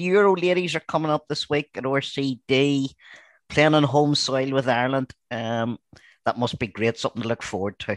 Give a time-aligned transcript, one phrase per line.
[0.00, 2.88] Euro ladies are coming up this week at RCD,
[3.48, 5.12] playing on home soil with Ireland.
[5.30, 5.78] Um,
[6.26, 7.96] that must be great, something to look forward to.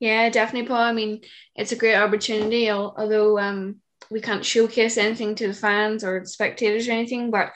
[0.00, 0.82] Yeah, definitely, Paul.
[0.82, 1.20] I mean,
[1.54, 3.76] it's a great opportunity, although um,
[4.10, 7.30] we can't showcase anything to the fans or spectators or anything.
[7.30, 7.52] But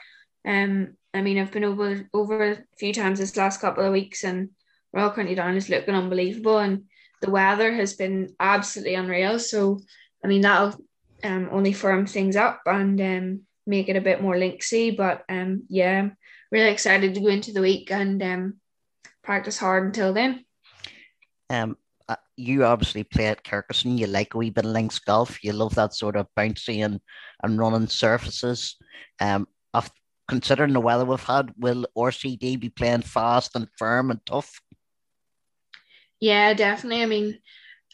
[0.47, 4.23] um, I mean, I've been over over a few times this last couple of weeks,
[4.23, 4.51] and
[4.93, 6.85] Royal County Down is looking unbelievable, and
[7.21, 9.39] the weather has been absolutely unreal.
[9.39, 9.81] So,
[10.25, 10.79] I mean, that'll
[11.25, 14.97] um, only firm things up and um, make it a bit more linksy.
[14.97, 16.17] But um, yeah, I'm
[16.51, 18.61] really excited to go into the week and um,
[19.23, 20.45] practice hard until then.
[21.51, 21.77] Um,
[22.09, 23.99] uh, you obviously play at Kirkistown.
[23.99, 25.43] You like a wee bit of links golf.
[25.43, 27.01] You love that sort of bouncy and,
[27.43, 28.77] and running surfaces.
[29.21, 29.47] Um,
[30.29, 34.61] considering the weather we've had, will RCD be playing fast and firm and tough?
[36.21, 37.03] Yeah, definitely.
[37.03, 37.39] I mean,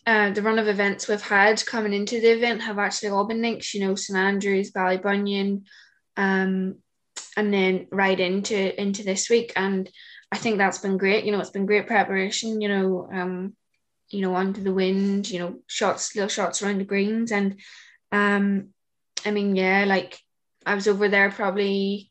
[0.06, 3.42] uh, the run of events we've had coming into the event have actually all been
[3.42, 5.62] links, you know, St Andrews, Ballybunion,
[6.16, 6.76] um,
[7.36, 9.52] and then right into into this week.
[9.54, 9.88] And
[10.32, 11.24] I think that's been great.
[11.24, 12.60] You know, it's been great preparation.
[12.60, 13.56] You know, um,
[14.08, 15.30] you know, under the wind.
[15.30, 17.60] You know, shots, little shots around the greens, and
[18.10, 18.68] um,
[19.24, 20.18] I mean, yeah, like
[20.66, 22.10] I was over there probably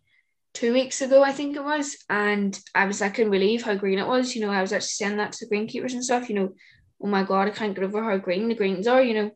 [0.54, 4.00] two weeks ago, I think it was, and I was I couldn't believe how green
[4.00, 4.36] it was.
[4.36, 6.30] You know, I was actually saying that to the greenkeepers and stuff.
[6.30, 6.54] You know,
[7.04, 9.02] oh my god, I can't get over how green the greens are.
[9.02, 9.32] You know,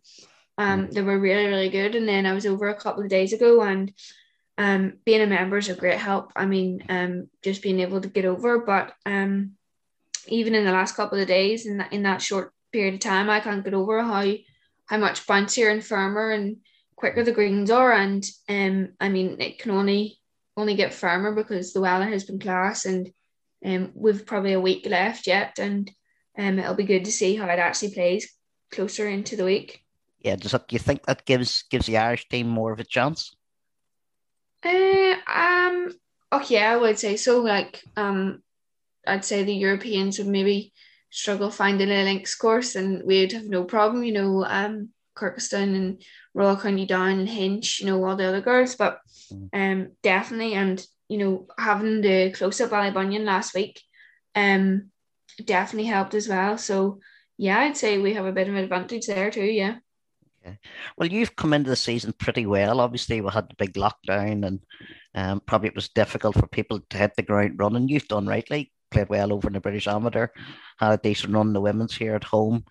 [0.57, 0.91] um, mm.
[0.91, 1.95] they were really really good.
[1.95, 3.93] And then I was over a couple of days ago, and
[4.57, 6.31] um, being a member is a great help.
[6.35, 9.51] I mean, um, just being able to get over, but um,
[10.27, 13.29] even in the last couple of days, in that in that short period of time,
[13.29, 14.25] I can't get over how
[14.85, 16.57] how much bouncier and firmer and
[16.95, 17.91] quicker the greens are.
[17.91, 20.19] And um, I mean, it can only
[20.57, 23.11] only get firmer because the weather has been class and
[23.65, 25.91] um, we've probably a week left yet and
[26.37, 28.33] um, it'll be good to see how it actually plays
[28.71, 29.81] closer into the week.
[30.19, 32.83] Yeah, does that, do you think that gives gives the Irish team more of a
[32.83, 33.35] chance?
[34.63, 35.93] Uh, um,
[36.33, 37.41] okay, I would say so.
[37.41, 38.41] Like, um,
[39.05, 40.73] I'd say the Europeans would maybe
[41.11, 44.03] struggle finding a links course, and we'd have no problem.
[44.03, 48.41] You know, um, Kirkistown and Royal County Down and Hinch, you know, all the other
[48.41, 48.99] girls, but
[49.31, 49.49] mm.
[49.53, 53.79] um, definitely, and you know, having the close up Ballybunion last week,
[54.33, 54.89] um,
[55.43, 56.57] definitely helped as well.
[56.57, 56.99] So
[57.37, 59.43] yeah, I'd say we have a bit of an advantage there too.
[59.43, 59.77] Yeah.
[60.45, 60.57] Okay.
[60.97, 62.79] Well, you've come into the season pretty well.
[62.79, 64.59] Obviously, we had the big lockdown, and
[65.15, 67.89] um, probably it was difficult for people to hit the ground running.
[67.89, 70.27] You've done rightly, played well over in the British Amateur,
[70.77, 72.63] had a decent run in the women's here at home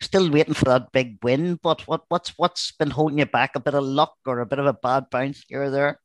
[0.00, 1.58] still waiting for that big win.
[1.62, 3.52] But what what's what's been holding you back?
[3.54, 6.00] A bit of luck or a bit of a bad bounce here or there?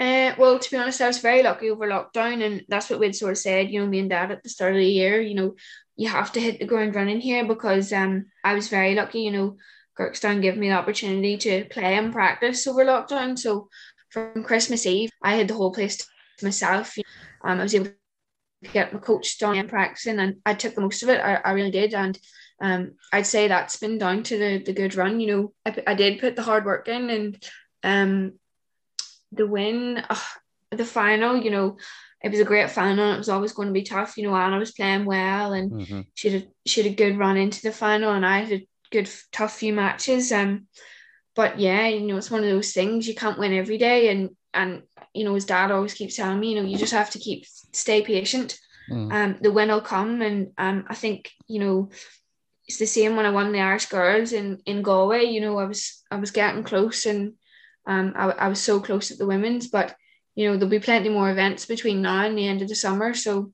[0.00, 3.14] Uh, well, to be honest, I was very lucky over lockdown, and that's what we'd
[3.14, 3.70] sort of said.
[3.70, 5.20] You know, me and Dad at the start of the year.
[5.20, 5.56] You know,
[5.96, 9.20] you have to hit the ground running here because um I was very lucky.
[9.22, 9.56] You know,
[9.96, 13.38] Kirkistown gave me the opportunity to play and practice over lockdown.
[13.38, 13.68] So
[14.10, 16.96] from Christmas Eve, I had the whole place to myself.
[17.44, 20.80] Um, I was able to get my coach done and practicing, and I took the
[20.80, 21.20] most of it.
[21.20, 22.18] I, I really did, and
[22.62, 25.20] um, I'd say that's been down to the the good run.
[25.20, 27.50] You know, I, I did put the hard work in, and
[27.82, 28.39] um,
[29.32, 30.16] the win, uh,
[30.70, 31.36] the final.
[31.36, 31.76] You know,
[32.22, 33.14] it was a great final.
[33.14, 34.16] It was always going to be tough.
[34.16, 36.00] You know, Anna was playing well, and mm-hmm.
[36.14, 39.10] she had she had a good run into the final, and I had a good
[39.32, 40.32] tough few matches.
[40.32, 40.66] Um,
[41.34, 44.30] but yeah, you know, it's one of those things you can't win every day, and
[44.52, 44.82] and
[45.14, 47.46] you know, his dad always keeps telling me, you know, you just have to keep
[47.72, 48.58] stay patient.
[48.90, 49.12] Mm.
[49.12, 51.90] Um, the win will come, and um, I think you know
[52.66, 55.24] it's the same when I won the Irish Girls in in Galway.
[55.24, 57.34] You know, I was I was getting close, and
[57.86, 59.68] um, I, I was so close at the women's.
[59.68, 59.94] But
[60.34, 63.14] you know, there'll be plenty more events between now and the end of the summer.
[63.14, 63.52] So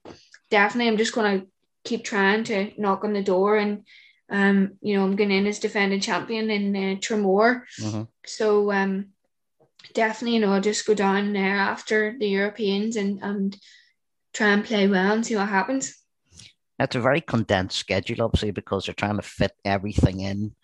[0.50, 1.46] definitely, I'm just going to
[1.84, 3.84] keep trying to knock on the door, and
[4.30, 7.62] um, you know, I'm going in as defending champion in uh, Tramore.
[7.80, 8.02] Mm-hmm.
[8.24, 9.06] So um,
[9.94, 13.56] definitely, you know, I'll just go down there after the Europeans and and
[14.32, 15.96] try and play well and see what happens.
[16.78, 20.54] That's a very condensed schedule, obviously, because they're trying to fit everything in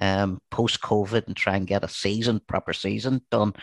[0.00, 3.54] um, post COVID and try and get a season, proper season done.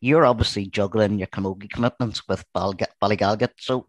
[0.00, 3.50] You're obviously juggling your camogie commitments with Ballygalget.
[3.58, 3.86] So,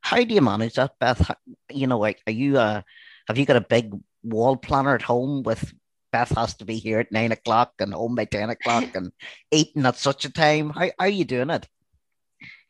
[0.00, 1.30] how do you manage that, Beth?
[1.70, 2.82] You know, like, are you uh,
[3.28, 3.94] have you got a big
[4.24, 5.72] wall planner at home with
[6.12, 9.12] Beth has to be here at nine o'clock and home by ten o'clock and
[9.50, 10.70] eating at such a time?
[10.70, 11.68] How, how are you doing it?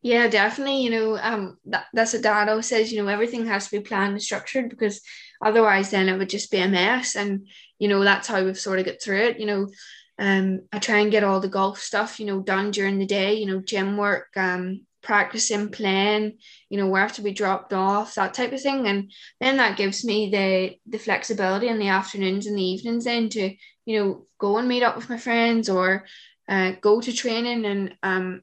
[0.03, 0.83] Yeah, definitely.
[0.83, 2.93] You know, um, that, that's what Dad always says.
[2.93, 5.01] You know, everything has to be planned and structured because
[5.41, 7.15] otherwise, then it would just be a mess.
[7.15, 7.47] And
[7.83, 9.41] you know, that's how we've sort of get through it.
[9.41, 9.63] You know,
[10.27, 13.31] um, I try and get all the golf stuff, you know, done during the day.
[13.41, 16.39] You know, gym work, um, practicing, playing.
[16.71, 18.87] You know, where to be dropped off, that type of thing.
[18.87, 23.29] And then that gives me the the flexibility in the afternoons and the evenings then
[23.31, 23.45] to
[23.85, 26.05] you know go and meet up with my friends or
[26.49, 28.43] uh, go to training and um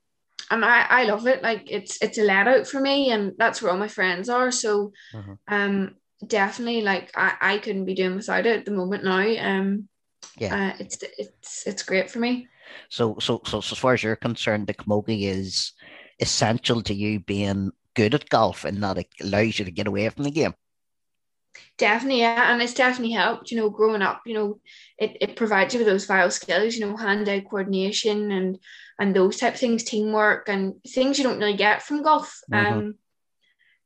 [0.52, 1.42] and I, I love it.
[1.44, 4.52] Like it's it's a let out for me and that's where all my friends are.
[4.52, 5.38] So Mhm.
[5.48, 5.96] um
[6.26, 9.20] definitely like I, I couldn't be doing without it at the moment now.
[9.20, 9.88] Um
[10.38, 10.56] Yeah.
[10.56, 12.48] uh, it's it's it's great for me.
[12.90, 15.74] So, so, so, so as far as you're concerned, the camogie is
[16.20, 20.10] essential to you being good at golf, and that it allows you to get away
[20.10, 20.54] from the game.
[21.78, 23.52] Definitely, yeah, and it's definitely helped.
[23.52, 24.60] You know, growing up, you know,
[24.98, 26.76] it, it provides you with those vital skills.
[26.76, 28.58] You know, hand-eye coordination and
[29.00, 32.40] and those type of things, teamwork and things you don't really get from golf.
[32.50, 32.72] Mhm.
[32.72, 32.96] Um,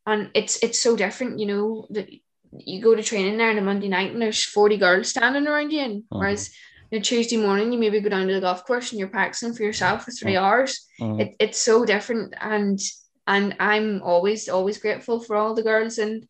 [0.06, 1.40] and it's it's so different.
[1.40, 2.10] You know that
[2.52, 5.72] you go to training there on a Monday night and there's forty girls standing around
[5.72, 6.06] you, and Mhm.
[6.10, 6.52] whereas
[6.92, 9.54] on a Tuesday morning you maybe go down to the golf course and you're practicing
[9.54, 10.42] for yourself for 3 Mhm.
[10.42, 10.86] hours.
[11.00, 11.22] Mhm.
[11.22, 12.80] It, it's so different, and
[13.26, 16.28] and I'm always always grateful for all the girls and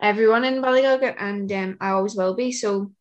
[0.00, 2.50] everyone in Ballygalget, and um, I always will be.
[2.52, 2.92] So,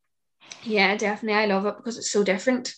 [0.64, 2.76] yeah, definitely, I love it because it's so different.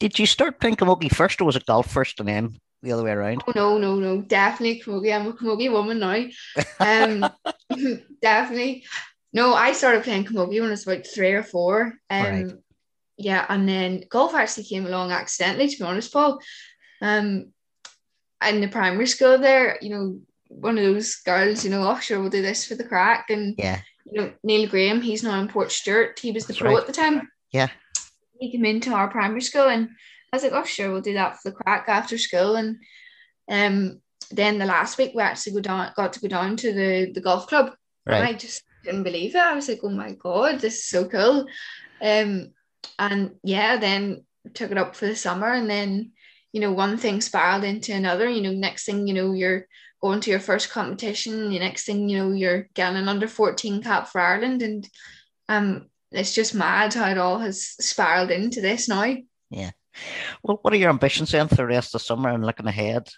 [0.00, 3.02] Did you start playing camogie first, or was it golf first and then the other
[3.02, 3.42] way around?
[3.46, 5.14] Oh no, no, no, definitely camogie.
[5.14, 6.24] I'm a camogie woman now.
[6.80, 7.30] Um,
[8.22, 8.84] definitely.
[9.32, 11.94] No, I started playing camogie when I was about three or four.
[12.10, 12.46] Um, Right.
[13.16, 15.68] yeah, and then golf actually came along accidentally.
[15.68, 16.40] To be honest, Paul.
[17.02, 17.52] Um,
[18.46, 22.20] in the primary school there, you know, one of those girls, you know, oh sure,
[22.20, 23.80] we'll do this for the crack, and Yeah.
[24.06, 26.18] you know, Neil Graham, he's now in Portstewart.
[26.18, 26.80] He was the That's pro right.
[26.80, 27.28] at the time.
[27.52, 27.68] Yeah.
[28.40, 29.90] He came into our primary school and
[30.32, 32.56] I was like, oh sure, we'll do that for the crack after school.
[32.56, 32.76] And
[33.50, 37.12] um then the last week we actually go down got to go down to the,
[37.12, 37.72] the golf club.
[38.18, 39.40] And I just couldn't believe it.
[39.40, 41.46] I was like, oh my God, this is so cool.
[42.02, 42.52] Um
[42.98, 46.12] and yeah, then took it up for the summer and then,
[46.52, 48.28] you know, one thing spiraled into another.
[48.28, 49.66] You know, next thing you know, you're
[50.00, 51.50] going to your first competition.
[51.50, 54.62] The next thing you know, you're getting an under 14 cap for Ireland.
[54.62, 54.88] And
[55.48, 59.14] um it's just mad how it all has spiraled into this now.
[60.42, 63.08] Well, what are your ambitions then for the rest of the summer and looking ahead?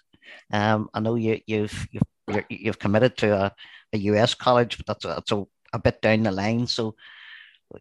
[0.51, 3.55] Um, I know you, you've you've you've committed to a,
[3.93, 5.43] a US college, but that's a, that's a,
[5.73, 6.67] a bit down the line.
[6.67, 6.95] So,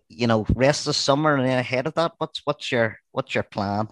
[0.09, 3.35] you know, rest of the summer and then ahead of that, what's what's your what's
[3.35, 3.89] your plan?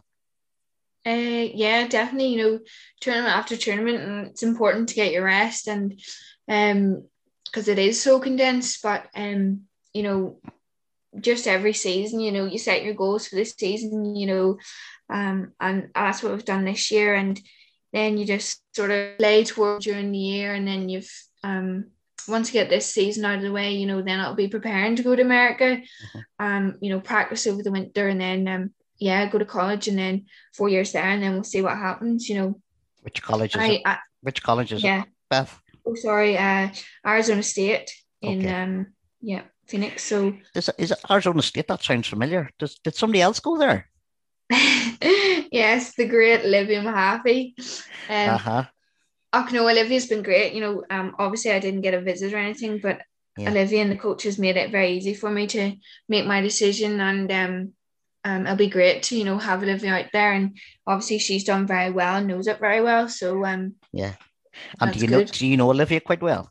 [1.07, 2.35] Uh, yeah, definitely.
[2.35, 2.59] You know,
[3.01, 6.01] tournament after tournament, and it's important to get your rest, and
[6.49, 7.05] um,
[7.45, 8.83] because it is so condensed.
[8.83, 9.63] But um,
[9.95, 10.41] you know,
[11.19, 14.17] just every season, you know, you set your goals for this season.
[14.17, 14.59] You know,
[15.11, 17.41] um, and that's what we've done this year, and
[17.93, 21.11] then you just sort of lay toward during the year, and then you've
[21.43, 21.87] um.
[22.27, 24.97] Once you get this season out of the way, you know, then I'll be preparing
[24.97, 25.81] to go to America,
[26.39, 29.99] um, you know, practice over the winter, and then um, yeah, go to college and
[29.99, 32.61] then four years there and then we'll see what happens, you know.
[33.03, 33.83] Which college is I, it?
[33.87, 35.05] I Which college is it, yeah.
[35.31, 35.59] Beth?
[35.87, 36.69] Oh sorry, uh
[37.07, 37.91] Arizona State
[38.21, 38.53] in Okay.
[38.55, 38.87] um
[39.23, 40.05] yeah, Phoenix.
[40.05, 41.69] So Is it, is it Arizona State?
[41.69, 42.51] That sounds familiar.
[42.59, 43.89] Does did somebody else go there?
[45.53, 47.55] yes, the great Olivia Mahaffey.
[48.09, 48.65] Um Uh huh.
[49.33, 50.53] oh no, Olivia's been great.
[50.55, 53.00] You know, um obviously I didn't get a visit or anything, but
[53.39, 53.50] Yeah.
[53.50, 55.77] Olivia and the coaches made it very easy for me to
[56.09, 57.73] make my decision and um
[58.25, 61.67] um, it'll be great to you know have Olivia out there and obviously she's done
[61.67, 64.14] very well and knows it very well so um Yeah.
[64.81, 66.50] And do you know do you know Olivia quite well?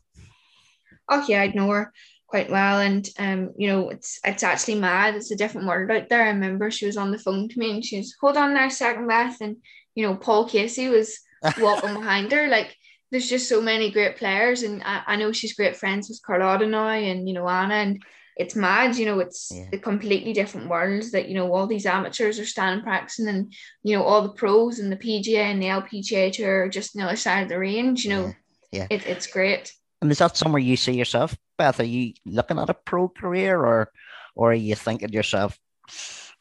[1.10, 1.92] oh yeah, I'd know her
[2.28, 5.16] quite well, and um, you know, it's it's actually mad.
[5.16, 6.22] It's a different world out there.
[6.22, 8.66] I remember she was on the phone to me, and she was, "Hold on there,
[8.66, 9.56] a second, Beth," and
[9.94, 11.18] you know, Paul Casey was
[11.58, 12.46] walking behind her.
[12.46, 12.76] Like,
[13.10, 16.66] there's just so many great players, and I, I know she's great friends with Carlota
[16.66, 18.02] now, and you know, Anna, and
[18.36, 18.96] it's mad.
[18.96, 19.68] You know, it's Yeah.
[19.72, 23.96] the completely different worlds that you know all these amateurs are standing practicing, and you
[23.96, 27.06] know, all the pros and the PGA and the LPGA tour are just on the
[27.08, 28.04] other side of the range.
[28.04, 28.32] You know, Yeah,
[28.70, 28.86] yeah.
[28.90, 29.72] It, it's great.
[30.02, 31.80] And is that somewhere you see yourself, Beth?
[31.80, 33.92] Are you looking at a pro career, or
[34.34, 35.58] or are you thinking to yourself,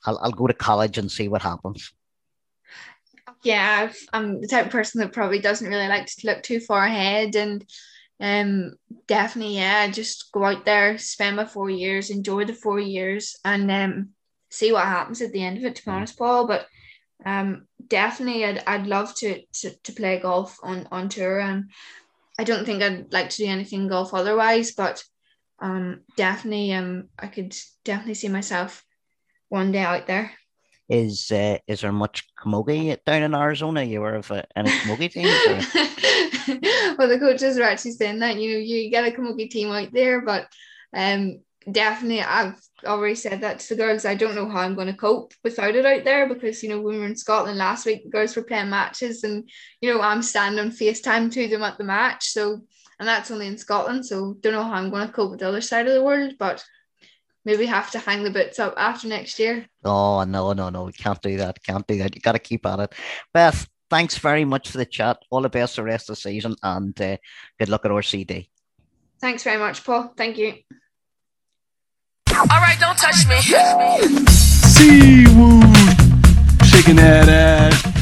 [0.05, 1.91] "I'll I'll go to college and see what happens"?
[3.43, 6.59] yeah, I've- I'm the type of person that probably doesn't really like to look too
[6.59, 7.65] far ahead, and
[8.19, 8.73] um,
[9.07, 13.69] definitely, yeah, just go out there, spend my four years, enjoy the four years, and
[13.71, 14.09] um,
[14.49, 15.75] see what happens at the end of it.
[15.75, 15.95] To be Mm.
[15.95, 16.67] honest, Paul, but
[17.25, 21.69] um, definitely, I'd I'd love to to, to play golf on on tour, and
[22.37, 25.03] I don't think I'd like to do anything golf otherwise, but
[25.59, 28.83] um, definitely, um, I could definitely see myself
[29.49, 30.31] one day out there.
[30.89, 33.83] Is uh, is there much camogie down in Arizona?
[33.83, 35.67] You aware of any camogie teams?
[36.97, 40.21] Well, the coaches are actually saying that you you get a camogie team out there,
[40.21, 40.47] but
[40.95, 41.41] um,
[41.71, 42.55] definitely I've
[42.85, 44.05] already said that to the girls.
[44.05, 46.81] I don't know how I'm going to cope without it out there because you know
[46.81, 49.49] when we were in Scotland last week, the girls were playing matches, and
[49.81, 52.61] you know I'm standing on Facetime to them at the match, so
[52.99, 55.47] and that's only in Scotland, so don't know how I'm going to cope with the
[55.47, 56.63] other side of the world, but
[57.45, 59.67] maybe have to hang the boots up after next year.
[59.83, 61.63] Oh no, no, no, we can't do that.
[61.63, 62.15] Can't do that.
[62.15, 62.95] You got to keep at it.
[63.33, 65.17] Beth, thanks very much for the chat.
[65.29, 67.17] All the best the rest of the season, and uh,
[67.59, 68.49] good luck at RCD.
[69.19, 70.13] Thanks very much, Paul.
[70.15, 70.55] Thank you.
[72.39, 73.37] All right, don't touch me.
[74.75, 75.63] Seawood,
[76.65, 77.96] shaking that ass.